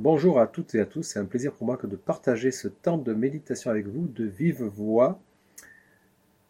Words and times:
Bonjour 0.00 0.40
à 0.40 0.46
toutes 0.46 0.74
et 0.74 0.80
à 0.80 0.86
tous, 0.86 1.02
c'est 1.02 1.18
un 1.18 1.26
plaisir 1.26 1.52
pour 1.52 1.66
moi 1.66 1.76
que 1.76 1.86
de 1.86 1.94
partager 1.94 2.52
ce 2.52 2.68
temps 2.68 2.96
de 2.96 3.12
méditation 3.12 3.70
avec 3.70 3.86
vous 3.86 4.08
de 4.08 4.24
vive 4.24 4.62
voix, 4.62 5.20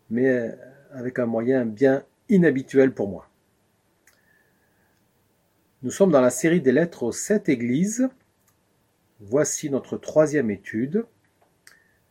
mais 0.08 0.56
avec 0.92 1.18
un 1.18 1.26
moyen 1.26 1.66
bien 1.66 2.04
inhabituel 2.28 2.94
pour 2.94 3.08
moi. 3.08 3.28
Nous 5.82 5.90
sommes 5.90 6.12
dans 6.12 6.20
la 6.20 6.30
série 6.30 6.60
des 6.60 6.70
lettres 6.70 7.02
aux 7.02 7.10
sept 7.10 7.48
églises. 7.48 8.08
Voici 9.18 9.68
notre 9.68 9.96
troisième 9.96 10.52
étude. 10.52 11.04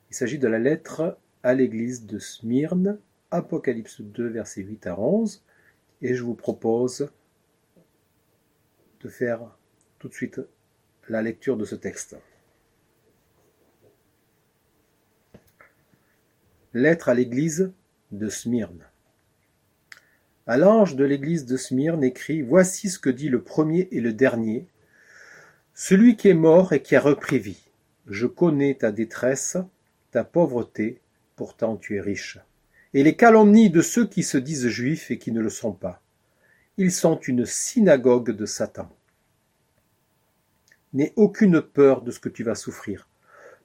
Il 0.10 0.18
s'agit 0.18 0.40
de 0.40 0.48
la 0.50 0.60
lettre 0.60 1.18
à 1.44 1.54
l'église 1.54 2.06
de 2.06 2.20
Smyrne, 2.20 3.00
Apocalypse 3.32 4.02
2, 4.02 4.28
versets 4.28 4.64
8 4.64 4.88
à 4.88 5.00
11, 5.00 5.42
et 6.02 6.16
je 6.16 6.24
vous 6.24 6.36
propose 6.36 7.10
de 9.00 9.08
faire 9.08 9.40
tout 10.00 10.10
de 10.10 10.14
suite 10.14 10.42
la 11.10 11.22
lecture 11.24 11.58
de 11.58 11.66
ce 11.66 11.76
texte. 11.76 12.16
Lettre 16.74 17.10
à 17.10 17.16
l'église 17.16 17.72
de 18.12 18.30
Smyrne. 18.30 18.86
À 20.46 20.58
l'ange 20.58 20.96
de 20.96 21.04
l'église 21.04 21.46
de 21.46 21.58
Smyrne 21.58 22.04
écrit 22.04 22.42
Voici 22.42 22.90
ce 22.90 23.00
que 23.00 23.10
dit 23.10 23.30
le 23.30 23.42
premier 23.42 23.88
et 23.92 24.02
le 24.02 24.14
dernier, 24.14 24.68
celui 25.74 26.16
qui 26.16 26.30
est 26.30 26.36
mort 26.36 26.74
et 26.74 26.82
qui 26.82 26.96
a 26.96 27.02
repris 27.02 27.40
vie. 27.40 27.70
Je 28.08 28.28
connais 28.28 28.76
ta 28.76 28.92
détresse, 28.92 29.58
ta 30.12 30.24
pauvreté, 30.24 31.02
pourtant 31.36 31.76
tu 31.76 31.98
es 31.98 32.02
riche. 32.02 32.40
Et 32.94 33.04
les 33.04 33.16
calomnies 33.16 33.70
de 33.70 33.82
ceux 33.82 34.08
qui 34.08 34.24
se 34.24 34.38
disent 34.38 34.68
juifs 34.68 35.10
et 35.12 35.18
qui 35.18 35.32
ne 35.32 35.42
le 35.42 35.50
sont 35.50 35.74
pas. 35.74 36.02
Ils 36.78 36.92
sont 36.92 37.20
une 37.20 37.46
synagogue 37.46 38.32
de 38.32 38.46
Satan. 38.46 38.90
N'aie 40.94 41.14
aucune 41.16 41.62
peur 41.62 42.02
de 42.02 42.12
ce 42.12 42.20
que 42.20 42.30
tu 42.30 42.44
vas 42.44 42.56
souffrir. 42.56 43.08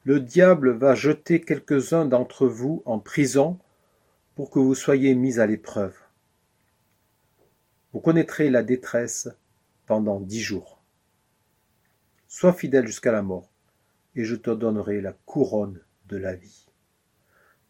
Le 0.05 0.21
diable 0.21 0.71
va 0.73 0.95
jeter 0.95 1.41
quelques-uns 1.41 2.05
d'entre 2.05 2.47
vous 2.47 2.83
en 2.85 2.99
prison 2.99 3.59
pour 4.35 4.51
que 4.51 4.59
vous 4.59 4.75
soyez 4.75 5.15
mis 5.15 5.41
à 5.41 5.47
l'épreuve. 5.47 5.97
Vous 7.93 8.01
connaîtrez 8.01 8.51
la 8.51 8.63
détresse 8.63 9.29
pendant 9.87 10.21
dix 10.21 10.41
jours. 10.41 10.83
Sois 12.29 12.53
fidèle 12.53 12.87
jusqu'à 12.87 13.13
la 13.13 13.23
mort, 13.23 13.51
et 14.17 14.25
je 14.25 14.35
te 14.35 14.51
donnerai 14.51 15.01
la 15.01 15.13
couronne 15.13 15.81
de 16.09 16.17
la 16.17 16.35
vie. 16.35 16.67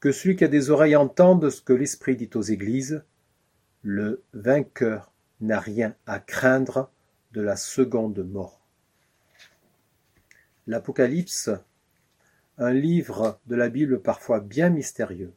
Que 0.00 0.10
celui 0.10 0.34
qui 0.34 0.44
a 0.44 0.48
des 0.48 0.70
oreilles 0.70 0.96
entende 0.96 1.48
ce 1.50 1.60
que 1.60 1.72
l'Esprit 1.72 2.16
dit 2.16 2.30
aux 2.34 2.42
églises. 2.42 3.04
Le 3.82 4.22
vainqueur 4.32 5.12
n'a 5.40 5.60
rien 5.60 5.94
à 6.06 6.18
craindre 6.18 6.90
de 7.32 7.40
la 7.40 7.56
seconde 7.56 8.18
mort. 8.26 8.63
L'Apocalypse, 10.66 11.50
un 12.56 12.72
livre 12.72 13.38
de 13.46 13.54
la 13.54 13.68
Bible 13.68 14.00
parfois 14.00 14.40
bien 14.40 14.70
mystérieux. 14.70 15.34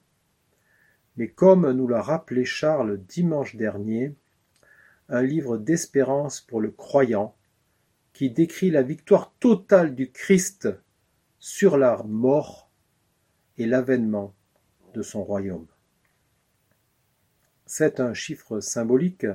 Mais 1.17 1.29
comme 1.29 1.69
nous 1.71 1.87
l'a 1.87 2.01
rappelé 2.01 2.45
Charles 2.45 2.97
dimanche 2.97 3.55
dernier, 3.55 4.15
un 5.09 5.21
livre 5.21 5.57
d'espérance 5.57 6.41
pour 6.41 6.61
le 6.61 6.71
croyant 6.71 7.35
qui 8.13 8.29
décrit 8.29 8.71
la 8.71 8.83
victoire 8.83 9.33
totale 9.39 9.95
du 9.95 10.11
Christ 10.11 10.69
sur 11.39 11.77
la 11.77 12.01
mort 12.03 12.69
et 13.57 13.65
l'avènement 13.65 14.33
de 14.93 15.01
son 15.01 15.23
royaume. 15.23 15.67
C'est 17.65 17.99
un 17.99 18.13
chiffre 18.13 18.59
symbolique 18.59 19.27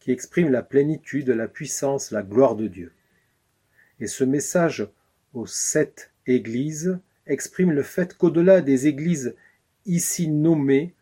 qui 0.00 0.12
exprime 0.12 0.50
la 0.50 0.62
plénitude, 0.62 1.28
la 1.28 1.46
puissance, 1.46 2.10
la 2.10 2.22
gloire 2.22 2.56
de 2.56 2.68
Dieu. 2.68 2.92
Et 4.00 4.06
ce 4.06 4.24
message 4.24 4.86
aux 5.34 5.46
sept 5.46 6.10
églises 6.26 6.98
exprime 7.26 7.72
le 7.72 7.82
fait 7.82 8.16
qu'au-delà 8.16 8.60
des 8.60 8.86
églises 8.86 9.34
ici 9.86 10.28
nommées, 10.28 10.94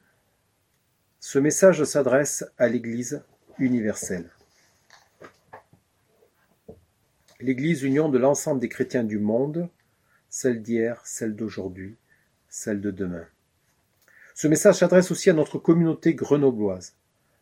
ce 1.20 1.38
message 1.38 1.84
s'adresse 1.84 2.44
à 2.56 2.68
l'Église 2.68 3.22
universelle. 3.58 4.30
L'Église 7.40 7.82
union 7.82 8.08
de 8.08 8.18
l'ensemble 8.18 8.60
des 8.60 8.68
chrétiens 8.68 9.04
du 9.04 9.18
monde, 9.18 9.68
celle 10.30 10.62
d'hier, 10.62 11.02
celle 11.04 11.36
d'aujourd'hui, 11.36 11.96
celle 12.48 12.80
de 12.80 12.90
demain. 12.90 13.26
Ce 14.34 14.48
message 14.48 14.76
s'adresse 14.76 15.10
aussi 15.10 15.30
à 15.30 15.34
notre 15.34 15.58
communauté 15.58 16.14
grenobloise. 16.14 16.94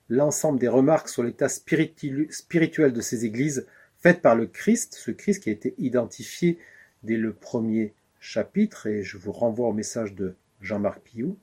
L'ensemble 0.09 0.59
des 0.59 0.69
remarques 0.69 1.09
sur 1.09 1.23
l'état 1.23 1.49
spirituel 1.49 2.93
de 2.93 3.01
ces 3.01 3.25
églises 3.25 3.67
faite 4.05 4.21
par 4.21 4.37
le 4.37 4.45
Christ, 4.45 4.93
ce 4.93 5.11
Christ 5.11 5.43
qui 5.43 5.49
a 5.49 5.53
été 5.53 5.75
identifié 5.79 6.59
dès 7.05 7.17
le 7.17 7.33
premier 7.33 7.95
chapitre, 8.21 8.87
et 8.87 9.03
je 9.03 9.17
vous 9.17 9.33
renvoie 9.33 9.67
au 9.67 9.73
message 9.73 10.15
de 10.15 10.35
Jean-Marc 10.61 11.01
Pillou, 11.01 11.39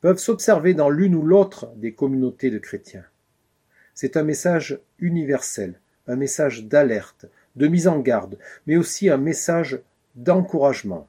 peuvent 0.00 0.16
s'observer 0.16 0.72
dans 0.72 0.88
l'une 0.88 1.14
ou 1.14 1.20
l'autre 1.20 1.70
des 1.76 1.92
communautés 1.92 2.50
de 2.50 2.56
chrétiens. 2.56 3.04
C'est 3.92 4.16
un 4.16 4.22
message 4.22 4.80
universel, 4.98 5.78
un 6.06 6.16
message 6.16 6.64
d'alerte, 6.64 7.26
de 7.54 7.66
mise 7.66 7.86
en 7.86 7.98
garde, 7.98 8.38
mais 8.66 8.78
aussi 8.78 9.10
un 9.10 9.18
message 9.18 9.78
d'encouragement. 10.14 11.06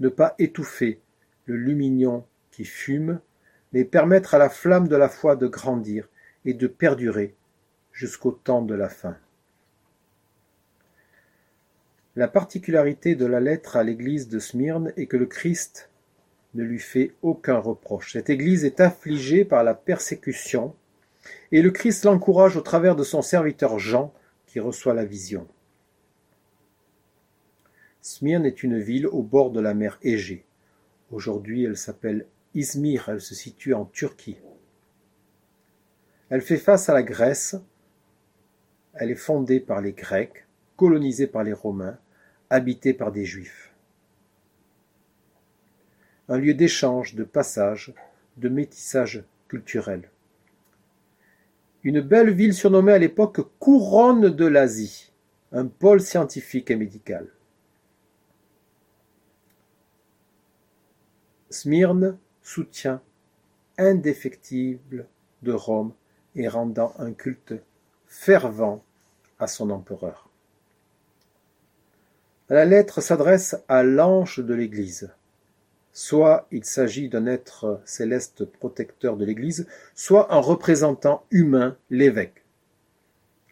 Ne 0.00 0.08
pas 0.08 0.34
étouffer 0.40 1.00
le 1.44 1.54
lumignon 1.54 2.26
qui 2.50 2.64
fume, 2.64 3.20
mais 3.72 3.84
permettre 3.84 4.34
à 4.34 4.38
la 4.38 4.50
flamme 4.50 4.88
de 4.88 4.96
la 4.96 5.08
foi 5.08 5.36
de 5.36 5.46
grandir 5.46 6.08
et 6.44 6.54
de 6.54 6.66
perdurer 6.66 7.36
jusqu'au 7.98 8.30
temps 8.30 8.62
de 8.62 8.76
la 8.76 8.88
fin. 8.88 9.16
La 12.14 12.28
particularité 12.28 13.16
de 13.16 13.26
la 13.26 13.40
lettre 13.40 13.76
à 13.76 13.82
l'église 13.82 14.28
de 14.28 14.38
Smyrne 14.38 14.92
est 14.96 15.06
que 15.06 15.16
le 15.16 15.26
Christ 15.26 15.90
ne 16.54 16.62
lui 16.62 16.78
fait 16.78 17.16
aucun 17.22 17.58
reproche. 17.58 18.12
Cette 18.12 18.30
église 18.30 18.64
est 18.64 18.78
affligée 18.78 19.44
par 19.44 19.64
la 19.64 19.74
persécution 19.74 20.76
et 21.50 21.60
le 21.60 21.72
Christ 21.72 22.04
l'encourage 22.04 22.56
au 22.56 22.60
travers 22.60 22.94
de 22.94 23.02
son 23.02 23.20
serviteur 23.20 23.80
Jean 23.80 24.14
qui 24.46 24.60
reçoit 24.60 24.94
la 24.94 25.04
vision. 25.04 25.48
Smyrne 28.00 28.46
est 28.46 28.62
une 28.62 28.78
ville 28.78 29.08
au 29.08 29.24
bord 29.24 29.50
de 29.50 29.60
la 29.60 29.74
mer 29.74 29.98
Égée. 30.02 30.44
Aujourd'hui, 31.10 31.64
elle 31.64 31.76
s'appelle 31.76 32.28
Izmir, 32.54 33.08
elle 33.08 33.20
se 33.20 33.34
situe 33.34 33.74
en 33.74 33.86
Turquie. 33.86 34.38
Elle 36.30 36.42
fait 36.42 36.58
face 36.58 36.88
à 36.88 36.94
la 36.94 37.02
Grèce, 37.02 37.56
elle 38.98 39.10
est 39.10 39.16
fondée 39.16 39.60
par 39.60 39.80
les 39.80 39.92
Grecs, 39.92 40.44
colonisée 40.76 41.28
par 41.28 41.44
les 41.44 41.52
Romains, 41.52 41.98
habitée 42.50 42.94
par 42.94 43.12
des 43.12 43.24
Juifs. 43.24 43.72
Un 46.28 46.38
lieu 46.38 46.52
d'échange, 46.52 47.14
de 47.14 47.24
passage, 47.24 47.94
de 48.36 48.48
métissage 48.48 49.24
culturel. 49.46 50.10
Une 51.84 52.00
belle 52.00 52.32
ville 52.34 52.54
surnommée 52.54 52.92
à 52.92 52.98
l'époque 52.98 53.40
Couronne 53.60 54.28
de 54.28 54.46
l'Asie, 54.46 55.12
un 55.52 55.66
pôle 55.66 56.00
scientifique 56.00 56.70
et 56.70 56.76
médical. 56.76 57.28
Smyrne 61.50 62.18
soutient 62.42 63.00
indéfectible 63.78 65.06
de 65.42 65.52
Rome 65.52 65.94
et 66.34 66.48
rendant 66.48 66.92
un 66.98 67.12
culte 67.12 67.54
fervent 68.06 68.84
à 69.38 69.46
son 69.46 69.70
empereur. 69.70 70.28
La 72.48 72.64
lettre 72.64 73.00
s'adresse 73.00 73.56
à 73.68 73.82
l'ange 73.82 74.38
de 74.38 74.54
l'Église. 74.54 75.10
Soit 75.92 76.46
il 76.50 76.64
s'agit 76.64 77.08
d'un 77.08 77.26
être 77.26 77.80
céleste 77.84 78.44
protecteur 78.44 79.16
de 79.16 79.24
l'Église, 79.24 79.66
soit 79.94 80.32
un 80.32 80.38
représentant 80.38 81.24
humain, 81.30 81.76
l'évêque. 81.90 82.44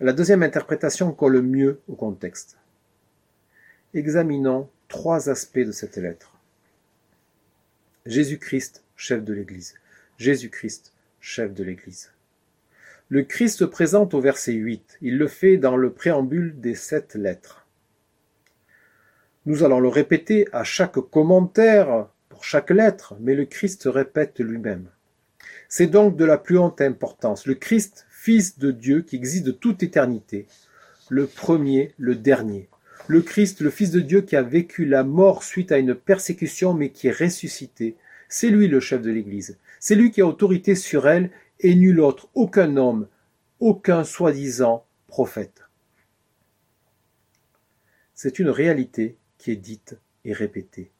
La 0.01 0.13
deuxième 0.13 0.43
interprétation 0.43 1.13
colle 1.13 1.43
mieux 1.43 1.81
au 1.89 1.95
contexte. 1.95 2.57
Examinons 3.95 4.69
trois 4.89 5.29
aspects 5.29 5.59
de 5.59 5.73
cette 5.73 5.97
lettre. 5.97 6.33
Jésus-Christ, 8.07 8.85
chef 8.95 9.25
de 9.25 9.33
l'Église. 9.33 9.75
Jésus-Christ, 10.19 10.93
chef 11.21 11.53
de 11.53 11.65
l'Église. 11.65 12.13
Le 13.09 13.23
Christ 13.23 13.59
se 13.59 13.65
présente 13.65 14.15
au 14.15 14.21
verset 14.21 14.55
8. 14.55 14.99
Il 15.01 15.17
le 15.17 15.29
fait 15.29 15.59
dans 15.59 15.77
le 15.77 15.93
préambule 15.93 16.61
des 16.61 16.75
sept 16.75 17.15
lettres. 17.15 17.65
Nous 19.45 19.63
allons 19.63 19.79
le 19.79 19.87
répéter 19.87 20.49
à 20.51 20.65
chaque 20.65 20.99
commentaire 20.99 22.09
pour 22.29 22.43
chaque 22.43 22.71
lettre, 22.71 23.15
mais 23.21 23.37
le 23.37 23.45
Christ 23.45 23.85
répète 23.87 24.41
lui-même. 24.41 24.89
C'est 25.69 25.87
donc 25.87 26.17
de 26.17 26.25
la 26.25 26.37
plus 26.37 26.59
haute 26.59 26.81
importance. 26.81 27.47
Le 27.47 27.55
Christ, 27.55 28.07
Fils 28.11 28.59
de 28.59 28.73
Dieu, 28.73 29.03
qui 29.03 29.15
existe 29.15 29.47
de 29.47 29.53
toute 29.53 29.85
éternité, 29.85 30.49
le 31.09 31.27
premier, 31.27 31.95
le 31.99 32.17
dernier. 32.17 32.69
Le 33.07 33.23
Christ, 33.23 33.61
le 33.61 33.71
Fils 33.71 33.93
de 33.93 34.01
Dieu 34.01 34.23
qui 34.23 34.35
a 34.35 34.43
vécu 34.43 34.85
la 34.85 35.05
mort 35.05 35.45
suite 35.45 35.71
à 35.71 35.79
une 35.79 35.95
persécution 35.95 36.75
mais 36.75 36.89
qui 36.91 37.07
est 37.07 37.17
ressuscité. 37.17 37.95
C'est 38.29 38.51
lui 38.51 38.67
le 38.67 38.81
chef 38.81 39.01
de 39.01 39.13
l'Église. 39.13 39.59
C'est 39.79 39.95
lui 39.95 40.11
qui 40.11 40.23
a 40.23 40.27
autorité 40.27 40.75
sur 40.75 41.07
elle 41.07 41.31
et 41.61 41.75
nul 41.75 42.01
autre, 42.01 42.29
aucun 42.35 42.77
homme, 42.77 43.09
aucun 43.61 44.05
soi-disant 44.05 44.87
prophète. 45.07 45.63
C'est 48.15 48.39
une 48.39 48.51
réalité 48.51 49.19
qui 49.39 49.51
est 49.51 49.57
dite 49.57 49.99
et 50.25 50.33
répétée. 50.33 50.91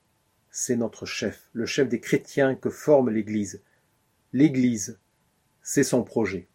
C'est 0.51 0.77
notre 0.77 1.07
chef, 1.07 1.49
le 1.53 1.67
chef 1.67 1.89
des 1.89 2.01
chrétiens 2.01 2.55
que 2.55 2.71
forme 2.71 3.11
l'Église. 3.11 3.63
L'Église, 4.33 4.99
c'est 5.63 5.83
son 5.83 6.03
projet. 6.03 6.47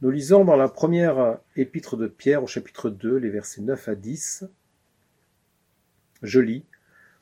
Nous 0.00 0.10
lisons 0.10 0.44
dans 0.44 0.56
la 0.56 0.68
première 0.68 1.38
épître 1.56 1.96
de 1.96 2.06
Pierre 2.06 2.44
au 2.44 2.46
chapitre 2.46 2.88
2, 2.88 3.16
les 3.16 3.30
versets 3.30 3.62
9 3.62 3.88
à 3.88 3.94
10. 3.96 4.44
Je 6.22 6.40
lis. 6.40 6.64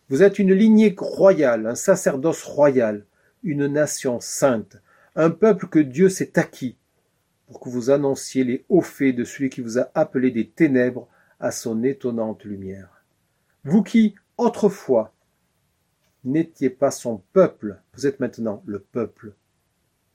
Vous 0.08 0.22
êtes 0.22 0.38
une 0.38 0.52
lignée 0.52 0.94
royale, 0.96 1.66
un 1.66 1.74
sacerdoce 1.74 2.42
royal, 2.44 3.06
une 3.42 3.66
nation 3.66 4.20
sainte, 4.20 4.78
un 5.14 5.30
peuple 5.30 5.68
que 5.68 5.78
Dieu 5.78 6.08
s'est 6.08 6.38
acquis, 6.38 6.76
pour 7.46 7.60
que 7.60 7.68
vous 7.68 7.90
annonciez 7.90 8.44
les 8.44 8.64
hauts 8.68 8.82
faits 8.82 9.14
de 9.14 9.24
celui 9.24 9.50
qui 9.50 9.60
vous 9.60 9.78
a 9.78 9.90
appelé 9.94 10.30
des 10.30 10.48
ténèbres 10.48 11.08
à 11.40 11.50
son 11.50 11.82
étonnante 11.82 12.44
lumière. 12.44 13.04
Vous 13.64 13.82
qui, 13.82 14.14
autrefois, 14.36 15.14
n'étiez 16.24 16.70
pas 16.70 16.90
son 16.90 17.18
peuple, 17.32 17.80
vous 17.94 18.06
êtes 18.06 18.20
maintenant 18.20 18.62
le 18.66 18.80
peuple 18.80 19.34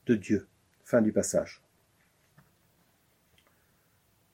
de 0.05 0.15
Dieu. 0.15 0.47
Fin 0.83 1.01
du 1.01 1.11
passage. 1.11 1.61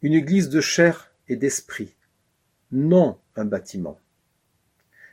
Une 0.01 0.13
église 0.13 0.49
de 0.49 0.61
chair 0.61 1.11
et 1.27 1.35
d'esprit, 1.35 1.95
non 2.71 3.19
un 3.35 3.45
bâtiment. 3.45 3.99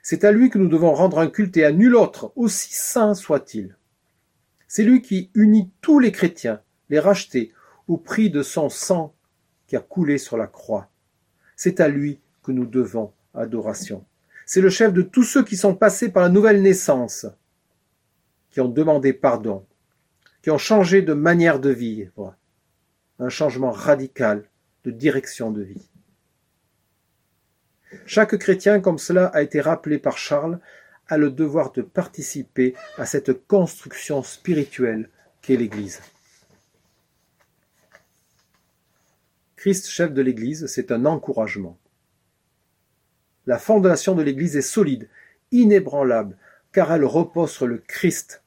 C'est 0.07 0.25
à 0.25 0.33
lui 0.33 0.51
que 0.51 0.59
nous 0.59 0.69
devons 0.69 0.93
rendre 0.93 1.19
un 1.19 1.29
culte 1.29 1.57
et 1.57 1.65
à 1.65 1.73
nul 1.73 1.97
autre, 1.97 2.31
aussi 2.37 2.75
saint 2.75 3.15
soit-il. 3.15 3.75
C'est 4.69 4.85
lui 4.85 5.01
qui 5.01 5.31
unit 5.33 5.71
tous 5.81 5.99
les 5.99 6.13
chrétiens, 6.13 6.61
les 6.91 6.99
rachetés, 6.99 7.55
au 7.89 7.97
prix 7.97 8.29
de 8.29 8.43
son 8.43 8.69
sang 8.69 9.15
qui 9.67 9.77
a 9.77 9.81
coulé 9.81 10.19
sur 10.19 10.37
la 10.37 10.47
croix. 10.47 10.91
C'est 11.57 11.81
à 11.81 11.89
lui 11.89 12.21
que 12.43 12.53
nous 12.53 12.67
devons 12.67 13.15
adoration. 13.33 14.05
C'est 14.45 14.61
le 14.61 14.69
chef 14.69 14.93
de 14.93 15.01
tous 15.01 15.23
ceux 15.23 15.43
qui 15.43 15.57
sont 15.57 15.75
passés 15.75 16.11
par 16.11 16.23
la 16.23 16.29
nouvelle 16.29 16.61
naissance, 16.61 17.25
qui 18.51 18.61
ont 18.61 18.69
demandé 18.69 19.15
pardon, 19.15 19.65
qui 20.43 20.51
ont 20.51 20.59
changé 20.59 21.01
de 21.01 21.15
manière 21.15 21.61
de 21.61 21.71
vivre, 21.71 22.37
un 23.19 23.31
changement 23.31 23.71
radical 23.71 24.45
de 24.85 24.91
direction 24.91 25.51
de 25.51 25.63
vie. 25.63 25.89
Chaque 28.07 28.37
chrétien, 28.37 28.81
comme 28.81 28.99
cela 28.99 29.27
a 29.27 29.43
été 29.43 29.61
rappelé 29.61 29.99
par 29.99 30.19
Charles, 30.19 30.61
a 31.09 31.17
le 31.17 31.31
devoir 31.31 31.73
de 31.73 31.83
participer 31.83 32.75
à 32.97 33.07
cette 33.07 33.47
construction 33.47 34.23
spirituelle 34.23 35.11
qu'est 35.43 35.57
l'Église. 35.57 36.01
Christ, 39.57 39.89
chef 39.89 40.13
de 40.13 40.23
l'Église, 40.23 40.67
c'est 40.67 40.93
un 40.93 41.07
encouragement. 41.07 41.79
La 43.47 43.59
fondation 43.59 44.15
de 44.15 44.23
l'Église 44.23 44.57
est 44.57 44.63
solide, 44.63 45.09
inébranlable, 45.53 46.37
car 46.73 46.93
elle 46.93 47.05
repose 47.05 47.51
sur 47.51 47.67
le 47.67 47.79
Christ, 47.79 48.43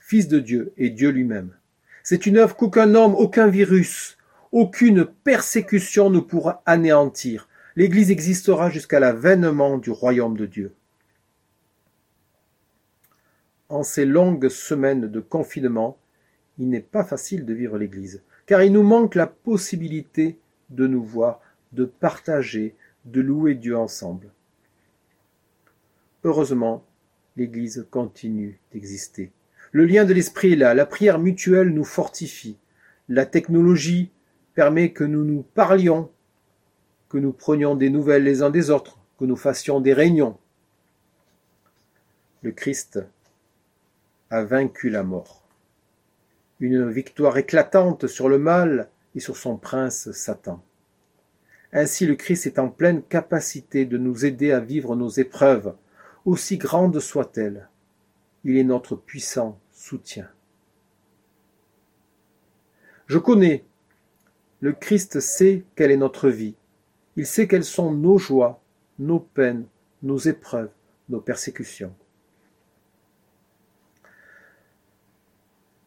Fils 0.00 0.28
de 0.28 0.40
Dieu 0.40 0.72
et 0.76 0.90
Dieu 0.90 1.10
lui-même. 1.10 1.54
C'est 2.02 2.26
une 2.26 2.38
œuvre 2.38 2.56
qu'aucun 2.56 2.94
homme, 2.94 3.14
aucun 3.14 3.48
virus, 3.48 4.16
aucune 4.52 5.04
persécution 5.04 6.10
ne 6.10 6.20
pourra 6.20 6.62
anéantir. 6.66 7.47
L'Église 7.78 8.10
existera 8.10 8.70
jusqu'à 8.70 8.98
l'avènement 8.98 9.78
du 9.78 9.92
royaume 9.92 10.36
de 10.36 10.46
Dieu. 10.46 10.74
En 13.68 13.84
ces 13.84 14.04
longues 14.04 14.48
semaines 14.48 15.06
de 15.06 15.20
confinement, 15.20 15.96
il 16.58 16.70
n'est 16.70 16.80
pas 16.80 17.04
facile 17.04 17.44
de 17.44 17.54
vivre 17.54 17.78
l'Église, 17.78 18.20
car 18.46 18.64
il 18.64 18.72
nous 18.72 18.82
manque 18.82 19.14
la 19.14 19.28
possibilité 19.28 20.40
de 20.70 20.88
nous 20.88 21.04
voir, 21.04 21.40
de 21.70 21.84
partager, 21.84 22.74
de 23.04 23.20
louer 23.20 23.54
Dieu 23.54 23.78
ensemble. 23.78 24.32
Heureusement, 26.24 26.84
l'Église 27.36 27.86
continue 27.92 28.58
d'exister. 28.72 29.30
Le 29.70 29.84
lien 29.84 30.04
de 30.04 30.14
l'esprit 30.14 30.54
est 30.54 30.56
là, 30.56 30.74
la 30.74 30.84
prière 30.84 31.20
mutuelle 31.20 31.68
nous 31.68 31.84
fortifie. 31.84 32.58
La 33.08 33.24
technologie 33.24 34.10
permet 34.56 34.90
que 34.90 35.04
nous 35.04 35.22
nous 35.22 35.44
parlions, 35.54 36.10
que 37.08 37.18
nous 37.18 37.32
prenions 37.32 37.74
des 37.74 37.90
nouvelles 37.90 38.24
les 38.24 38.42
uns 38.42 38.50
des 38.50 38.70
autres, 38.70 38.98
que 39.18 39.24
nous 39.24 39.36
fassions 39.36 39.80
des 39.80 39.92
réunions. 39.92 40.38
Le 42.42 42.52
Christ 42.52 43.00
a 44.30 44.44
vaincu 44.44 44.90
la 44.90 45.02
mort. 45.02 45.42
Une 46.60 46.88
victoire 46.88 47.38
éclatante 47.38 48.06
sur 48.06 48.28
le 48.28 48.38
mal 48.38 48.88
et 49.14 49.20
sur 49.20 49.36
son 49.36 49.56
prince 49.56 50.10
Satan. 50.12 50.62
Ainsi 51.72 52.06
le 52.06 52.14
Christ 52.14 52.46
est 52.46 52.58
en 52.58 52.68
pleine 52.68 53.02
capacité 53.02 53.84
de 53.84 53.98
nous 53.98 54.24
aider 54.24 54.52
à 54.52 54.60
vivre 54.60 54.96
nos 54.96 55.08
épreuves, 55.08 55.74
aussi 56.24 56.58
grandes 56.58 57.00
soient-elles. 57.00 57.68
Il 58.44 58.56
est 58.56 58.64
notre 58.64 58.96
puissant 58.96 59.58
soutien. 59.72 60.28
Je 63.06 63.18
connais. 63.18 63.64
Le 64.60 64.72
Christ 64.72 65.20
sait 65.20 65.64
quelle 65.76 65.90
est 65.90 65.96
notre 65.96 66.28
vie. 66.28 66.54
Il 67.18 67.26
sait 67.26 67.48
quelles 67.48 67.64
sont 67.64 67.92
nos 67.92 68.16
joies, 68.16 68.62
nos 69.00 69.18
peines, 69.18 69.66
nos 70.04 70.18
épreuves, 70.18 70.70
nos 71.08 71.20
persécutions. 71.20 71.92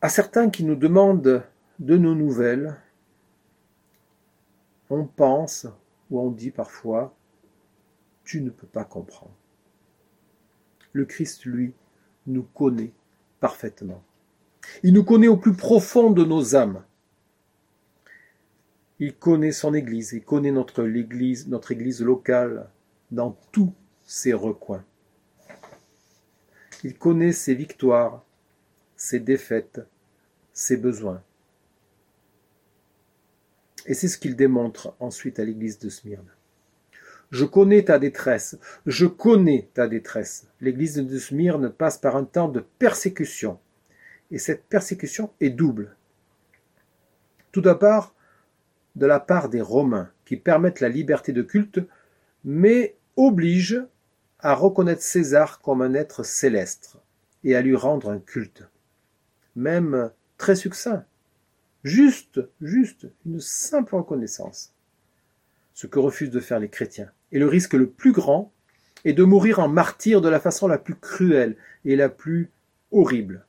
À 0.02 0.10
certains 0.10 0.50
qui 0.50 0.66
nous 0.66 0.76
demandent 0.76 1.42
de 1.80 1.98
nos 1.98 2.16
nouvelles, 2.16 2.76
on 4.90 5.06
pense 5.06 5.68
ou 6.10 6.20
on 6.20 6.32
dit 6.32 6.52
parfois 6.52 7.16
Tu 8.26 8.42
ne 8.42 8.50
peux 8.50 8.68
pas 8.68 8.84
comprendre. 8.84 9.32
Le 10.92 11.06
Christ, 11.06 11.46
lui, 11.46 11.74
nous 12.28 12.44
connaît 12.44 12.92
parfaitement. 13.40 14.04
Il 14.84 14.94
nous 14.94 15.06
connaît 15.06 15.30
au 15.30 15.38
plus 15.38 15.56
profond 15.56 16.12
de 16.12 16.26
nos 16.26 16.58
âmes. 16.58 16.84
Il 19.02 19.16
connaît 19.16 19.52
son 19.52 19.74
Église, 19.74 20.14
il 20.14 20.24
connaît 20.24 20.52
notre 20.52 20.88
Église, 20.88 21.48
notre 21.48 21.72
Église 21.72 22.04
locale 22.04 22.70
dans 23.10 23.36
tous 23.52 23.74
ses 24.06 24.32
recoins. 24.32 24.86
Il 26.84 26.96
connaît 26.96 27.32
ses 27.32 27.56
victoires, 27.56 28.24
ses 28.96 29.20
défaites, 29.20 29.82
ses 30.54 30.78
besoins. 30.78 31.24
Et 33.88 33.96
c'est 33.96 34.08
ce 34.08 34.20
qu'il 34.20 34.36
démontre 34.36 34.94
ensuite 35.00 35.40
à 35.40 35.46
l'église 35.46 35.80
de 35.80 35.90
Smyrne. 35.90 36.32
Je 37.32 37.46
connais 37.46 37.86
ta 37.86 37.98
détresse, 37.98 38.60
je 38.86 39.08
connais 39.08 39.68
ta 39.74 39.88
détresse. 39.88 40.46
L'église 40.60 40.98
de 40.98 41.18
Smyrne 41.18 41.72
passe 41.72 41.98
par 41.98 42.16
un 42.16 42.26
temps 42.26 42.50
de 42.50 42.64
persécution. 42.78 43.58
Et 44.30 44.38
cette 44.38 44.66
persécution 44.66 45.32
est 45.40 45.50
double. 45.50 45.96
Tout 47.52 47.62
d'abord, 47.62 48.14
de 48.96 49.06
la 49.06 49.20
part 49.20 49.50
des 49.50 49.62
Romains, 49.62 50.10
qui 50.26 50.38
permettent 50.38 50.80
la 50.80 50.90
liberté 50.90 51.32
de 51.32 51.42
culte, 51.42 51.80
mais 52.44 52.96
obligent 53.16 53.86
à 54.40 54.54
reconnaître 54.54 55.02
César 55.02 55.62
comme 55.62 55.82
un 55.82 55.94
être 55.94 56.24
céleste 56.24 56.98
et 57.44 57.56
à 57.56 57.62
lui 57.62 57.76
rendre 57.76 58.10
un 58.10 58.20
culte. 58.20 58.64
Même 59.56 60.12
très 60.38 60.56
succinct. 60.56 61.06
Juste, 61.84 62.42
juste, 62.62 63.08
une 63.26 63.40
simple 63.40 63.96
reconnaissance. 63.96 64.74
Ce 65.74 65.88
que 65.88 66.00
refusent 66.00 66.32
de 66.32 66.40
faire 66.40 66.60
les 66.60 66.70
chrétiens. 66.70 67.12
Et 67.32 67.40
le 67.40 67.48
risque 67.48 67.74
le 67.74 67.90
plus 67.90 68.12
grand 68.12 68.52
est 69.04 69.14
de 69.14 69.24
mourir 69.24 69.60
en 69.60 69.68
martyr 69.68 70.22
de 70.22 70.30
la 70.30 70.40
façon 70.40 70.68
la 70.68 70.78
plus 70.78 70.96
cruelle 70.96 71.56
et 71.86 71.96
la 71.96 72.10
plus 72.10 72.52
horrible. 72.92 73.46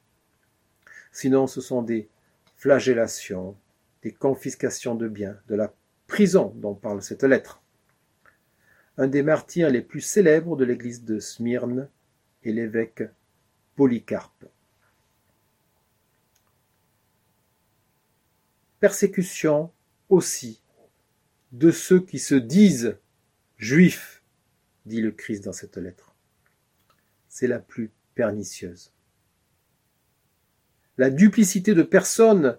Sinon, 1.12 1.46
ce 1.46 1.60
sont 1.60 1.82
des 1.82 2.08
flagellations, 2.56 3.56
des 4.02 4.12
confiscations 4.12 4.94
de 4.94 5.08
biens, 5.08 5.38
de 5.48 5.54
la 5.54 5.72
prison 6.06 6.52
dont 6.56 6.74
parle 6.74 7.02
cette 7.02 7.24
lettre. 7.24 7.62
Un 8.98 9.06
des 9.06 9.22
martyrs 9.22 9.70
les 9.70 9.82
plus 9.82 10.00
célèbres 10.00 10.56
de 10.56 10.64
l'église 10.64 11.04
de 11.04 11.18
Smyrne 11.18 11.88
est 12.44 12.52
l'évêque 12.52 13.04
Polycarpe. 13.76 14.46
persécution 18.82 19.70
aussi 20.08 20.60
de 21.52 21.70
ceux 21.70 22.00
qui 22.00 22.18
se 22.18 22.34
disent 22.34 22.98
juifs, 23.56 24.24
dit 24.86 25.00
le 25.00 25.12
Christ 25.12 25.44
dans 25.44 25.52
cette 25.52 25.76
lettre. 25.76 26.16
C'est 27.28 27.46
la 27.46 27.60
plus 27.60 27.92
pernicieuse. 28.16 28.92
La 30.98 31.10
duplicité 31.10 31.74
de 31.74 31.84
personnes 31.84 32.58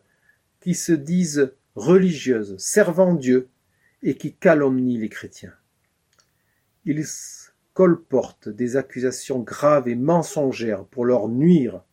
qui 0.64 0.76
se 0.76 0.94
disent 0.94 1.54
religieuses, 1.76 2.58
servant 2.58 3.16
Dieu, 3.16 3.50
et 4.02 4.16
qui 4.16 4.34
calomnient 4.34 4.98
les 4.98 5.10
chrétiens. 5.10 5.54
Ils 6.86 7.04
colportent 7.74 8.48
des 8.48 8.78
accusations 8.78 9.42
graves 9.42 9.90
et 9.90 9.96
mensongères 9.96 10.86
pour 10.86 11.04
leur 11.04 11.28
nuire, 11.28 11.84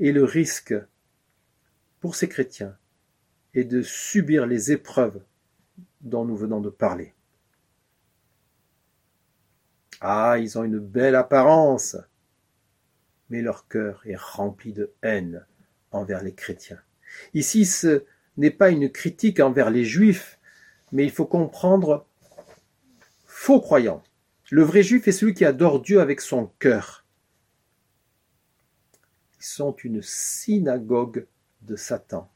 et 0.00 0.10
le 0.10 0.24
risque 0.24 0.74
pour 2.00 2.16
ces 2.16 2.28
chrétiens 2.28 2.76
et 3.54 3.62
de 3.62 3.82
subir 3.82 4.46
les 4.48 4.72
épreuves 4.72 5.22
dont 6.00 6.24
nous 6.24 6.36
venons 6.36 6.60
de 6.60 6.70
parler. 6.70 7.14
Ah, 10.00 10.38
ils 10.40 10.58
ont 10.58 10.64
une 10.64 10.80
belle 10.80 11.14
apparence, 11.14 11.96
mais 13.28 13.42
leur 13.42 13.68
cœur 13.68 14.02
est 14.06 14.18
rempli 14.18 14.72
de 14.72 14.92
haine 15.02 15.46
envers 15.92 16.24
les 16.24 16.34
chrétiens. 16.34 16.82
Ici, 17.34 17.66
ce 17.66 18.04
n'est 18.36 18.50
pas 18.50 18.70
une 18.70 18.90
critique 18.90 19.40
envers 19.40 19.70
les 19.70 19.84
juifs, 19.84 20.38
mais 20.92 21.04
il 21.04 21.10
faut 21.10 21.26
comprendre 21.26 22.06
faux 23.26 23.60
croyants. 23.60 24.02
Le 24.50 24.62
vrai 24.62 24.82
juif 24.82 25.06
est 25.06 25.12
celui 25.12 25.34
qui 25.34 25.44
adore 25.44 25.80
Dieu 25.80 26.00
avec 26.00 26.20
son 26.20 26.46
cœur. 26.58 27.04
Ils 29.38 29.44
sont 29.44 29.74
une 29.76 30.02
synagogue 30.02 31.26
de 31.62 31.76
Satan. 31.76 32.30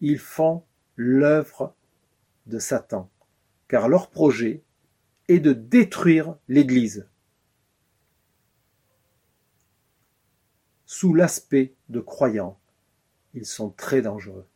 Ils 0.00 0.18
font 0.18 0.64
l'œuvre 0.96 1.74
de 2.46 2.58
Satan, 2.58 3.10
car 3.68 3.88
leur 3.88 4.10
projet 4.10 4.62
est 5.28 5.40
de 5.40 5.52
détruire 5.52 6.36
l'Église. 6.48 7.08
Sous 10.84 11.14
l'aspect 11.14 11.74
de 11.88 12.00
croyants, 12.00 12.58
ils 13.34 13.46
sont 13.46 13.70
très 13.70 14.00
dangereux. 14.02 14.46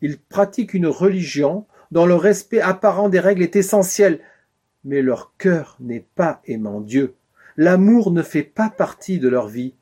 Ils 0.00 0.18
pratiquent 0.18 0.74
une 0.74 0.86
religion 0.86 1.66
dont 1.90 2.06
le 2.06 2.14
respect 2.14 2.60
apparent 2.60 3.08
des 3.08 3.20
règles 3.20 3.42
est 3.42 3.56
essentiel, 3.56 4.20
mais 4.84 5.02
leur 5.02 5.34
cœur 5.38 5.76
n'est 5.80 6.06
pas 6.14 6.40
aimant 6.44 6.80
Dieu. 6.80 7.14
L'amour 7.56 8.12
ne 8.12 8.22
fait 8.22 8.42
pas 8.42 8.70
partie 8.70 9.18
de 9.18 9.28
leur 9.28 9.48
vie. 9.48 9.74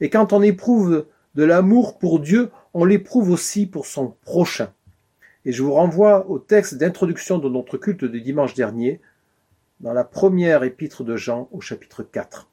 Et 0.00 0.10
quand 0.10 0.32
on 0.32 0.42
éprouve 0.42 1.06
de 1.34 1.44
l'amour 1.44 1.98
pour 1.98 2.18
Dieu, 2.18 2.50
on 2.74 2.84
l'éprouve 2.84 3.30
aussi 3.30 3.66
pour 3.66 3.86
son 3.86 4.16
prochain. 4.22 4.72
Et 5.44 5.52
je 5.52 5.62
vous 5.62 5.72
renvoie 5.72 6.28
au 6.28 6.38
texte 6.38 6.76
d'introduction 6.76 7.38
de 7.38 7.48
notre 7.48 7.76
culte 7.76 8.04
du 8.04 8.20
dimanche 8.20 8.54
dernier, 8.54 9.00
dans 9.80 9.92
la 9.92 10.04
première 10.04 10.62
épître 10.62 11.04
de 11.04 11.16
Jean 11.16 11.48
au 11.52 11.60
chapitre 11.60 12.02
4. 12.02 12.48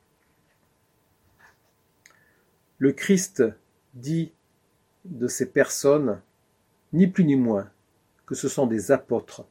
Le 2.80 2.92
Christ 2.92 3.44
dit 3.94 4.32
de 5.06 5.28
ces 5.28 5.46
personnes, 5.46 6.22
ni 6.94 7.08
plus 7.08 7.24
ni 7.24 7.36
moins, 7.36 7.70
que 8.26 8.36
ce 8.36 8.48
sont 8.48 8.68
des 8.68 8.92
apôtres 8.92 9.46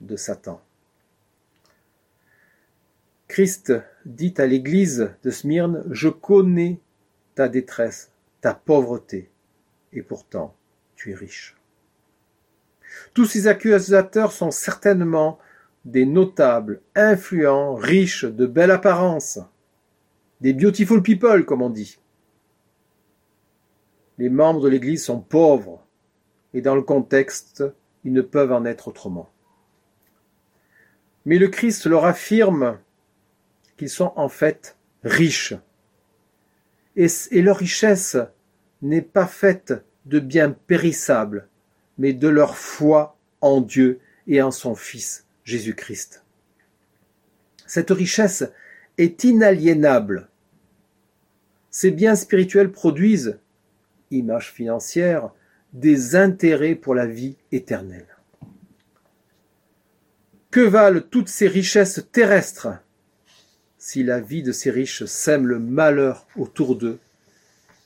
de 0.00 0.16
Satan. 0.16 0.60
Christ 3.28 3.72
dit 4.04 4.34
à 4.38 4.46
l'église 4.46 5.10
de 5.22 5.30
Smyrne, 5.30 5.84
Je 5.90 6.08
connais 6.08 6.78
ta 7.34 7.48
détresse, 7.48 8.10
ta 8.40 8.54
pauvreté, 8.54 9.30
et 9.92 10.02
pourtant 10.02 10.54
tu 10.96 11.10
es 11.10 11.14
riche. 11.14 11.56
Tous 13.12 13.24
ces 13.24 13.48
accusateurs 13.48 14.32
sont 14.32 14.50
certainement 14.50 15.38
des 15.84 16.06
notables, 16.06 16.80
influents, 16.94 17.74
riches, 17.74 18.24
de 18.24 18.46
belle 18.46 18.70
apparence, 18.70 19.38
des 20.40 20.52
beautiful 20.52 21.02
people, 21.02 21.44
comme 21.44 21.62
on 21.62 21.70
dit. 21.70 21.98
Les 24.18 24.28
membres 24.28 24.60
de 24.60 24.68
l'Église 24.68 25.04
sont 25.04 25.20
pauvres, 25.20 25.84
et 26.52 26.60
dans 26.60 26.74
le 26.74 26.82
contexte, 26.82 27.64
ils 28.04 28.12
ne 28.12 28.22
peuvent 28.22 28.52
en 28.52 28.64
être 28.64 28.88
autrement. 28.88 29.30
Mais 31.24 31.38
le 31.38 31.48
Christ 31.48 31.86
leur 31.86 32.04
affirme 32.04 32.78
qu'ils 33.76 33.90
sont 33.90 34.12
en 34.16 34.28
fait 34.28 34.76
riches. 35.02 35.54
Et, 36.96 37.08
leur 37.42 37.56
richesse 37.56 38.16
n'est 38.82 39.02
pas 39.02 39.26
faite 39.26 39.74
de 40.06 40.20
biens 40.20 40.50
périssables, 40.50 41.48
mais 41.98 42.12
de 42.12 42.28
leur 42.28 42.56
foi 42.56 43.16
en 43.40 43.60
Dieu 43.60 44.00
et 44.26 44.42
en 44.42 44.50
son 44.50 44.74
Fils 44.74 45.26
Jésus-Christ. 45.44 46.24
Cette 47.66 47.90
richesse 47.90 48.44
est 48.98 49.24
inaliénable. 49.24 50.28
Ces 51.70 51.90
biens 51.90 52.14
spirituels 52.14 52.70
produisent, 52.70 53.38
image 54.14 54.52
financière, 54.52 55.30
des 55.72 56.16
intérêts 56.16 56.74
pour 56.74 56.94
la 56.94 57.06
vie 57.06 57.36
éternelle. 57.52 58.06
Que 60.50 60.60
valent 60.60 61.00
toutes 61.00 61.28
ces 61.28 61.48
richesses 61.48 62.06
terrestres 62.12 62.68
si 63.76 64.02
la 64.02 64.20
vie 64.20 64.42
de 64.42 64.52
ces 64.52 64.70
riches 64.70 65.04
sème 65.04 65.46
le 65.46 65.58
malheur 65.58 66.26
autour 66.36 66.76
d'eux 66.76 67.00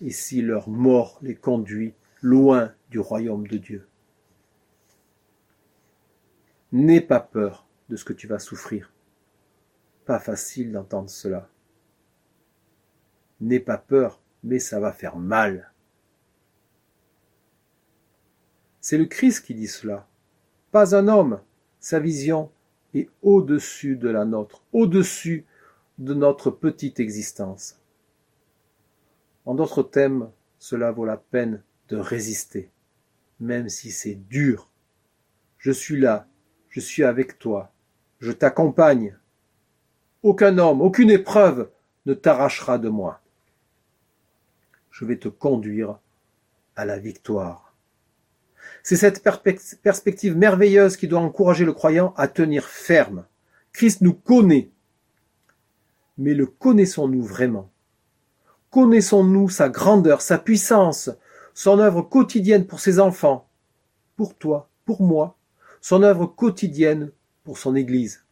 et 0.01 0.11
si 0.11 0.43
leur 0.43 0.69
mort 0.69 1.19
les 1.23 1.35
conduit 1.35 1.95
loin 2.23 2.73
du 2.91 3.01
royaume 3.01 3.49
de 3.49 3.57
Dieu? 3.57 3.89
N'aie 6.71 7.01
pas 7.01 7.21
peur 7.21 7.67
de 7.89 7.97
ce 7.97 8.05
que 8.05 8.13
tu 8.13 8.27
vas 8.27 8.39
souffrir. 8.39 8.93
Pas 10.05 10.19
facile 10.19 10.71
d'entendre 10.73 11.11
cela. 11.11 11.49
N'aie 13.41 13.61
pas 13.61 13.79
peur, 13.79 14.21
mais 14.45 14.59
ça 14.59 14.79
va 14.79 14.93
faire 14.93 15.17
mal. 15.17 15.73
C'est 18.89 18.97
le 18.97 19.05
Christ 19.05 19.45
qui 19.45 19.55
dit 19.55 19.67
cela, 19.67 20.09
pas 20.73 20.97
un 20.97 21.09
homme. 21.09 21.43
Sa 21.79 22.01
vision 22.01 22.51
est 22.95 23.11
au-dessus 23.21 23.97
de 23.97 24.09
la 24.09 24.25
nôtre, 24.25 24.63
au-dessus 24.73 25.45
de 25.99 26.15
notre 26.15 26.51
petite 26.51 26.99
existence. 26.99 27.83
En 29.45 29.55
d'autres 29.55 29.83
thèmes, 29.83 30.31
cela 30.59 30.91
vaut 30.91 31.05
la 31.05 31.19
peine 31.19 31.63
de 31.91 31.99
résister, 31.99 32.71
même 33.41 33.69
si 33.69 33.91
c'est 33.91 34.15
dur. 34.15 34.73
Je 35.59 35.71
suis 35.71 36.01
là, 36.01 36.27
je 36.71 36.81
suis 36.81 37.05
avec 37.05 37.39
toi, 37.39 37.71
je 38.21 38.33
t'accompagne. 38.33 39.19
Aucun 40.23 40.57
homme, 40.57 40.81
aucune 40.81 41.11
épreuve 41.11 41.71
ne 42.07 42.15
t'arrachera 42.15 42.79
de 42.79 42.89
moi. 42.89 43.21
Je 44.91 45.05
vais 45.05 45.19
te 45.19 45.29
conduire 45.29 45.99
à 46.75 46.87
la 46.87 46.99
victoire. 46.99 47.68
C'est 48.83 48.97
cette 48.97 49.23
perspective 49.23 50.37
merveilleuse 50.37 50.97
qui 50.97 51.09
doit 51.09 51.21
encourager 51.21 51.65
le 51.65 51.73
croyant 51.73 52.15
à 52.17 52.29
tenir 52.29 52.65
ferme. 52.65 53.27
Christ 53.73 54.01
nous 54.01 54.15
connaît. 54.15 54.71
Mais 56.17 56.35
le 56.35 56.47
connaissons-nous 56.47 57.23
vraiment? 57.23 57.71
Connaissons-nous 58.71 59.49
sa 59.49 59.69
grandeur, 59.69 60.21
sa 60.21 60.39
puissance, 60.39 61.11
son 61.55 61.79
œuvre 61.79 62.03
quotidienne 62.03 62.67
pour 62.67 62.81
ses 62.81 63.01
enfants, 63.01 63.49
pour 64.17 64.37
toi, 64.37 64.69
pour 64.85 65.03
moi, 65.03 65.37
son 65.81 66.03
œuvre 66.03 66.27
quotidienne 66.27 67.13
pour 67.45 67.59
son 67.59 67.77
Église? 67.77 68.25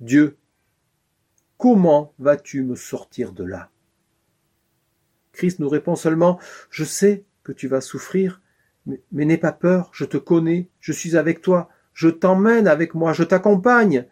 Dieu, 0.00 0.36
comment 1.56 2.12
vas-tu 2.18 2.62
me 2.62 2.76
sortir 2.76 3.32
de 3.32 3.44
là? 3.44 3.70
Christ 5.32 5.58
nous 5.58 5.68
répond 5.68 5.96
seulement, 5.96 6.38
je 6.70 6.84
sais 6.84 7.24
que 7.44 7.52
tu 7.52 7.68
vas 7.68 7.80
souffrir, 7.80 8.40
mais, 8.86 9.00
mais 9.12 9.24
n'aie 9.24 9.38
pas 9.38 9.52
peur, 9.52 9.90
je 9.92 10.04
te 10.04 10.16
connais, 10.16 10.68
je 10.80 10.92
suis 10.92 11.16
avec 11.16 11.40
toi, 11.40 11.70
je 11.92 12.08
t'emmène 12.08 12.66
avec 12.66 12.94
moi, 12.94 13.12
je 13.12 13.22
t'accompagne. 13.22 14.08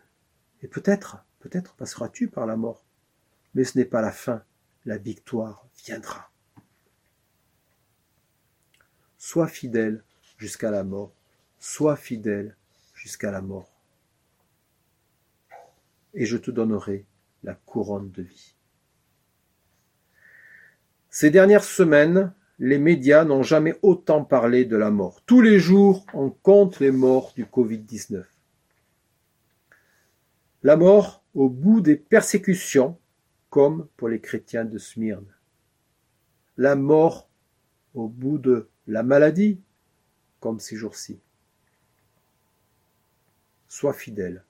Et 0.62 0.68
peut-être, 0.68 1.24
peut-être 1.40 1.74
passeras-tu 1.74 2.28
par 2.28 2.46
la 2.46 2.56
mort. 2.56 2.84
Mais 3.54 3.64
ce 3.64 3.76
n'est 3.76 3.84
pas 3.84 4.00
la 4.00 4.12
fin, 4.12 4.44
la 4.84 4.98
victoire 4.98 5.66
viendra. 5.84 6.30
Sois 9.18 9.48
fidèle 9.48 10.02
jusqu'à 10.38 10.70
la 10.70 10.84
mort. 10.84 11.12
Sois 11.58 11.96
fidèle 11.96 12.56
jusqu'à 12.94 13.30
la 13.30 13.40
mort. 13.40 13.70
Et 16.14 16.26
je 16.26 16.36
te 16.36 16.50
donnerai 16.50 17.06
la 17.42 17.54
couronne 17.54 18.10
de 18.10 18.22
vie. 18.22 18.54
Ces 21.10 21.30
dernières 21.30 21.64
semaines, 21.64 22.32
les 22.62 22.78
médias 22.78 23.24
n'ont 23.24 23.42
jamais 23.42 23.74
autant 23.82 24.24
parlé 24.24 24.64
de 24.64 24.76
la 24.76 24.92
mort. 24.92 25.20
Tous 25.26 25.40
les 25.40 25.58
jours, 25.58 26.06
on 26.14 26.30
compte 26.30 26.78
les 26.78 26.92
morts 26.92 27.32
du 27.34 27.44
Covid-19. 27.44 28.22
La 30.62 30.76
mort 30.76 31.24
au 31.34 31.48
bout 31.48 31.80
des 31.80 31.96
persécutions, 31.96 32.96
comme 33.50 33.88
pour 33.96 34.08
les 34.08 34.20
chrétiens 34.20 34.64
de 34.64 34.78
Smyrne. 34.78 35.26
La 36.56 36.76
mort 36.76 37.28
au 37.94 38.06
bout 38.06 38.38
de 38.38 38.68
la 38.86 39.02
maladie, 39.02 39.60
comme 40.38 40.60
ces 40.60 40.76
jours-ci. 40.76 41.18
Sois 43.66 43.92
fidèle. 43.92 44.44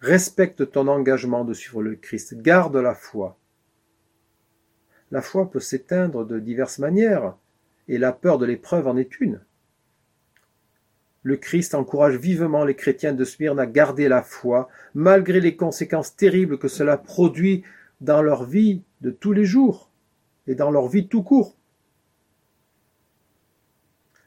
Respecte 0.00 0.70
ton 0.70 0.88
engagement 0.88 1.44
de 1.44 1.52
suivre 1.52 1.82
le 1.82 1.96
Christ. 1.96 2.40
Garde 2.40 2.76
la 2.76 2.94
foi. 2.94 3.38
La 5.10 5.22
foi 5.22 5.50
peut 5.50 5.60
s'éteindre 5.60 6.24
de 6.24 6.38
diverses 6.38 6.78
manières, 6.78 7.34
et 7.88 7.98
la 7.98 8.12
peur 8.12 8.38
de 8.38 8.46
l'épreuve 8.46 8.88
en 8.88 8.96
est 8.96 9.20
une. 9.20 9.40
Le 11.22 11.36
Christ 11.36 11.74
encourage 11.74 12.16
vivement 12.16 12.64
les 12.64 12.76
chrétiens 12.76 13.12
de 13.12 13.24
Smyrne 13.24 13.58
à 13.58 13.66
garder 13.66 14.08
la 14.08 14.22
foi, 14.22 14.68
malgré 14.94 15.40
les 15.40 15.56
conséquences 15.56 16.14
terribles 16.14 16.58
que 16.58 16.68
cela 16.68 16.96
produit 16.96 17.64
dans 18.00 18.22
leur 18.22 18.44
vie 18.44 18.82
de 19.00 19.10
tous 19.10 19.32
les 19.32 19.44
jours 19.44 19.90
et 20.46 20.54
dans 20.54 20.70
leur 20.70 20.88
vie 20.88 21.08
tout 21.08 21.22
court. 21.22 21.56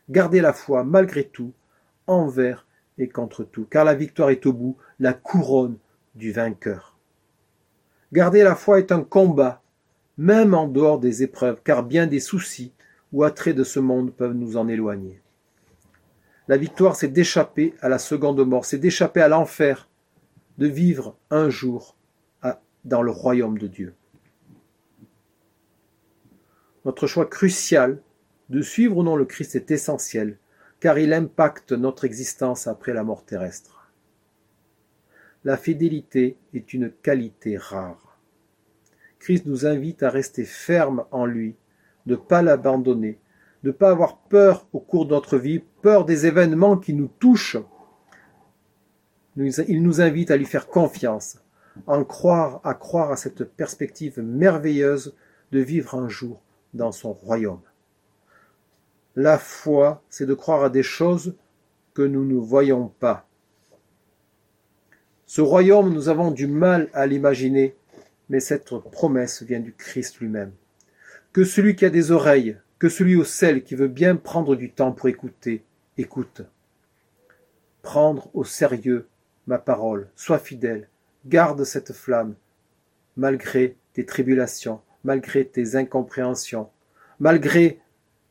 Gardez 0.09 0.41
la 0.41 0.53
foi 0.53 0.83
malgré 0.83 1.24
tout, 1.24 1.53
envers 2.07 2.65
et 2.98 3.07
contre 3.07 3.43
tout, 3.43 3.65
car 3.65 3.86
la 3.86 3.95
victoire 3.95 4.29
est 4.29 4.45
au 4.45 4.53
bout, 4.53 4.77
la 5.00 5.13
couronne 5.13 5.77
du 6.15 6.31
vainqueur. 6.31 6.98
Garder 8.12 8.43
la 8.43 8.55
foi 8.55 8.79
est 8.79 8.91
un 8.91 9.03
combat, 9.03 9.62
même 10.20 10.54
en 10.54 10.68
dehors 10.68 11.00
des 11.00 11.24
épreuves, 11.24 11.62
car 11.64 11.82
bien 11.82 12.06
des 12.06 12.20
soucis 12.20 12.74
ou 13.14 13.24
attraits 13.24 13.56
de 13.56 13.64
ce 13.64 13.80
monde 13.80 14.14
peuvent 14.14 14.34
nous 14.34 14.58
en 14.58 14.68
éloigner. 14.68 15.22
La 16.50 16.58
victoire, 16.58 16.98
c'est 16.98 17.08
d'échapper 17.08 17.74
à 17.80 17.88
la 17.88 18.00
seconde 18.00 18.46
mort, 18.46 18.66
c'est 18.66 18.80
d'échapper 18.80 19.22
à 19.22 19.30
l'enfer, 19.30 19.88
de 20.58 20.68
vivre 20.68 21.16
un 21.32 21.50
jour 21.50 21.96
dans 22.84 23.02
le 23.02 23.12
royaume 23.12 23.58
de 23.58 23.68
Dieu. 23.68 23.94
Notre 26.84 27.08
choix 27.08 27.26
crucial 27.26 28.02
de 28.50 28.62
suivre 28.62 28.98
ou 28.98 29.04
non 29.04 29.16
le 29.16 29.26
Christ 29.26 29.56
est 29.56 29.72
essentiel, 29.72 30.38
car 30.82 31.00
il 31.00 31.14
impacte 31.14 31.72
notre 31.72 32.04
existence 32.04 32.68
après 32.68 32.92
la 32.94 33.06
mort 33.06 33.24
terrestre. 33.24 33.90
La 35.46 35.56
fidélité 35.56 36.36
est 36.54 36.74
une 36.74 36.92
qualité 36.92 37.56
rare. 37.58 38.09
Christ 39.20 39.46
nous 39.46 39.66
invite 39.66 40.02
à 40.04 40.10
rester 40.10 40.46
ferme 40.46 41.06
en 41.12 41.26
lui, 41.26 41.56
ne 42.06 42.16
pas 42.16 42.42
l'abandonner, 42.42 43.20
de 43.64 43.70
ne 43.70 43.74
pas 43.74 43.92
avoir 43.92 44.18
peur 44.18 44.68
au 44.74 44.80
cours 44.80 45.06
de 45.06 45.12
notre 45.12 45.38
vie, 45.38 45.60
peur 45.82 46.06
des 46.06 46.26
événements 46.26 46.78
qui 46.78 46.94
nous 46.94 47.10
touchent. 47.20 47.58
Il 49.36 49.84
nous 49.84 50.02
invite 50.02 50.32
à 50.32 50.38
lui 50.38 50.46
faire 50.46 50.68
confiance, 50.68 51.40
à 51.88 52.04
croire 52.04 53.12
à 53.12 53.16
cette 53.16 53.44
perspective 53.44 54.20
merveilleuse 54.22 55.16
de 55.52 55.60
vivre 55.60 55.96
un 55.96 56.10
jour 56.10 56.42
dans 56.74 56.92
son 56.92 57.14
royaume. 57.14 57.62
La 59.16 59.38
foi, 59.38 60.02
c'est 60.10 60.26
de 60.26 60.34
croire 60.34 60.64
à 60.64 60.70
des 60.70 60.84
choses 60.84 61.36
que 61.94 62.02
nous 62.02 62.26
ne 62.26 62.36
voyons 62.36 62.88
pas. 63.00 63.28
Ce 65.26 65.42
royaume, 65.42 65.94
nous 65.94 66.10
avons 66.10 66.32
du 66.32 66.48
mal 66.48 66.90
à 66.94 67.06
l'imaginer, 67.06 67.76
mais 68.29 68.39
cette 68.39 68.69
promesse 68.91 69.43
vient 69.43 69.59
du 69.59 69.74
Christ 69.74 70.19
lui-même. 70.19 70.51
Que 71.33 71.43
celui 71.43 71.75
qui 71.75 71.86
a 71.86 71.89
des 71.89 72.12
oreilles, 72.12 72.57
que 72.77 72.89
celui 72.89 73.15
au 73.15 73.24
sel 73.24 73.63
qui 73.63 73.75
veut 73.75 73.88
bien 73.88 74.15
prendre 74.15 74.55
du 74.55 74.71
temps 74.71 74.91
pour 74.91 75.09
écouter, 75.09 75.63
écoute. 75.98 76.41
Prendre 77.81 78.29
au 78.33 78.43
sérieux 78.43 79.07
ma 79.48 79.57
parole, 79.57 80.09
sois 80.15 80.39
fidèle, 80.39 80.88
garde 81.25 81.63
cette 81.63 81.93
flamme, 81.93 82.36
malgré 83.17 83.75
tes 83.93 84.05
tribulations, 84.05 84.81
malgré 85.03 85.45
tes 85.45 85.75
incompréhensions, 85.75 86.69
malgré 87.19 87.79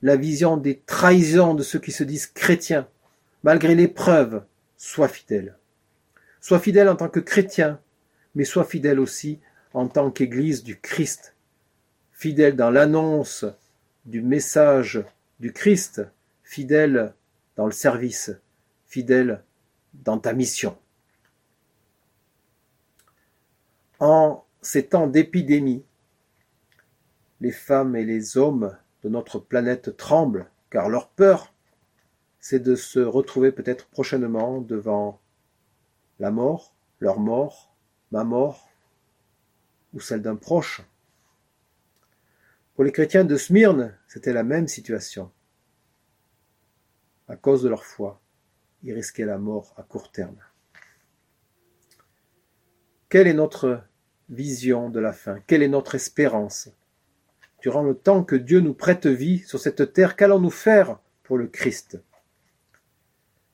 la 0.02 0.16
vision 0.16 0.56
des 0.56 0.80
trahisons 0.86 1.54
de 1.54 1.62
ceux 1.62 1.80
qui 1.80 1.92
se 1.92 2.04
disent 2.04 2.26
chrétiens, 2.26 2.88
malgré 3.42 3.74
l'épreuve, 3.74 4.44
sois 4.76 5.08
fidèle. 5.08 5.56
Sois 6.40 6.60
fidèle 6.60 6.88
en 6.88 6.96
tant 6.96 7.08
que 7.08 7.20
chrétien, 7.20 7.80
mais 8.34 8.44
sois 8.44 8.64
fidèle 8.64 9.00
aussi 9.00 9.40
en 9.74 9.88
tant 9.88 10.10
qu'Église 10.10 10.62
du 10.62 10.78
Christ, 10.78 11.34
fidèle 12.12 12.56
dans 12.56 12.70
l'annonce 12.70 13.44
du 14.04 14.22
message 14.22 15.04
du 15.40 15.52
Christ, 15.52 16.02
fidèle 16.42 17.14
dans 17.56 17.66
le 17.66 17.72
service, 17.72 18.30
fidèle 18.86 19.42
dans 19.94 20.18
ta 20.18 20.32
mission. 20.32 20.76
En 24.00 24.44
ces 24.62 24.86
temps 24.86 25.06
d'épidémie, 25.06 25.84
les 27.40 27.52
femmes 27.52 27.96
et 27.96 28.04
les 28.04 28.36
hommes 28.36 28.76
de 29.02 29.08
notre 29.08 29.38
planète 29.38 29.96
tremblent, 29.96 30.50
car 30.70 30.88
leur 30.88 31.08
peur, 31.08 31.52
c'est 32.40 32.60
de 32.60 32.74
se 32.74 33.00
retrouver 33.00 33.52
peut-être 33.52 33.86
prochainement 33.86 34.60
devant 34.60 35.20
la 36.18 36.30
mort, 36.30 36.74
leur 37.00 37.20
mort, 37.20 37.74
ma 38.10 38.24
mort, 38.24 38.67
ou 39.98 40.00
celle 40.00 40.22
d'un 40.22 40.36
proche. 40.36 40.80
Pour 42.76 42.84
les 42.84 42.92
chrétiens 42.92 43.24
de 43.24 43.36
Smyrne, 43.36 43.98
c'était 44.06 44.32
la 44.32 44.44
même 44.44 44.68
situation. 44.68 45.32
À 47.26 47.34
cause 47.34 47.64
de 47.64 47.68
leur 47.68 47.84
foi, 47.84 48.22
ils 48.84 48.92
risquaient 48.92 49.24
la 49.24 49.38
mort 49.38 49.74
à 49.76 49.82
court 49.82 50.12
terme. 50.12 50.38
Quelle 53.08 53.26
est 53.26 53.34
notre 53.34 53.82
vision 54.28 54.88
de 54.88 55.00
la 55.00 55.12
fin? 55.12 55.40
Quelle 55.48 55.64
est 55.64 55.68
notre 55.68 55.96
espérance? 55.96 56.70
Durant 57.60 57.82
le 57.82 57.96
temps 57.96 58.22
que 58.22 58.36
Dieu 58.36 58.60
nous 58.60 58.74
prête 58.74 59.08
vie 59.08 59.40
sur 59.40 59.58
cette 59.58 59.92
terre, 59.92 60.14
qu'allons-nous 60.14 60.50
faire 60.50 61.00
pour 61.24 61.38
le 61.38 61.48
Christ? 61.48 62.00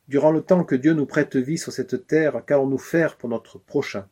Durant 0.09 0.30
le 0.30 0.42
temps 0.42 0.64
que 0.64 0.74
Dieu 0.74 0.92
nous 0.92 1.07
prête 1.07 1.37
vie 1.37 1.57
sur 1.57 1.72
cette 1.72 2.07
terre, 2.07 2.44
qu'allons-nous 2.44 2.76
faire 2.76 3.16
pour 3.16 3.30
notre 3.30 3.57
prochain? 3.57 4.07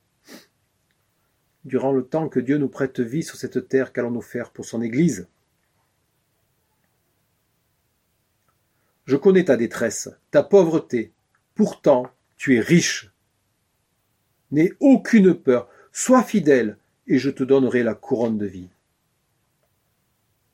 Durant 1.65 1.93
le 1.93 2.05
temps 2.05 2.29
que 2.29 2.41
Dieu 2.41 2.59
nous 2.59 2.69
prête 2.69 3.01
vie 3.01 3.23
sur 3.23 3.37
cette 3.37 3.69
terre, 3.69 3.93
qu'allons-nous 3.93 4.23
faire 4.23 4.51
pour 4.51 4.65
son 4.65 4.83
Église? 4.83 5.29
Je 9.05 9.17
connais 9.17 9.45
ta 9.45 9.57
détresse, 9.57 10.11
ta 10.31 10.43
pauvreté, 10.43 11.13
pourtant 11.55 12.11
tu 12.37 12.57
es 12.57 12.61
riche. 12.61 13.13
N'aie 14.51 14.73
aucune 14.81 15.35
peur, 15.35 15.69
sois 15.93 16.23
fidèle, 16.23 16.77
et 17.07 17.19
je 17.19 17.31
te 17.31 17.43
donnerai 17.43 17.83
la 17.83 17.95
couronne 17.95 18.39
de 18.39 18.47
vie. 18.47 18.69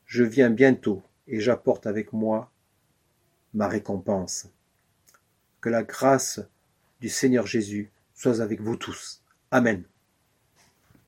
Je 0.05 0.23
viens 0.23 0.49
bientôt, 0.49 1.03
et 1.27 1.39
j'apporte 1.39 1.87
avec 1.87 2.13
moi 2.13 2.51
ma 3.53 3.67
récompense. 3.67 4.47
Que 5.61 5.69
la 5.69 5.83
grâce 5.83 6.39
du 7.01 7.09
Seigneur 7.09 7.45
Jésus 7.45 7.91
soit 8.13 8.41
avec 8.41 8.61
vous 8.61 8.75
tous. 8.75 9.21
Amen. 9.51 9.83